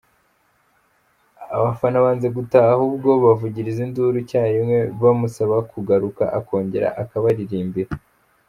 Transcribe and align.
Abafana 1.55 1.97
banze 2.05 2.27
gutaha 2.37 2.69
ahubwo 2.77 3.09
bavugiriza 3.23 3.79
induru 3.87 4.17
icya 4.23 4.43
rimwe 4.53 4.77
bamusaba 5.01 5.55
kugaruka 5.71 6.23
akongera 6.39 6.87
akabaririmbira. 7.01 7.91